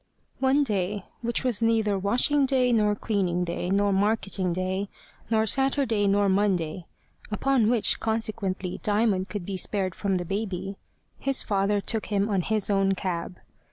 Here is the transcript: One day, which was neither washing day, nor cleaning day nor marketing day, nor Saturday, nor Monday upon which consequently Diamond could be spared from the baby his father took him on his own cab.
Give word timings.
One 0.39 0.63
day, 0.63 1.05
which 1.21 1.43
was 1.43 1.61
neither 1.61 1.95
washing 1.95 2.47
day, 2.47 2.71
nor 2.71 2.95
cleaning 2.95 3.43
day 3.43 3.69
nor 3.69 3.93
marketing 3.93 4.51
day, 4.51 4.89
nor 5.29 5.45
Saturday, 5.45 6.07
nor 6.07 6.27
Monday 6.27 6.87
upon 7.29 7.69
which 7.69 7.99
consequently 7.99 8.79
Diamond 8.81 9.29
could 9.29 9.45
be 9.45 9.57
spared 9.57 9.93
from 9.93 10.15
the 10.15 10.25
baby 10.25 10.77
his 11.19 11.43
father 11.43 11.79
took 11.79 12.07
him 12.07 12.29
on 12.31 12.41
his 12.41 12.67
own 12.67 12.95
cab. 12.95 13.37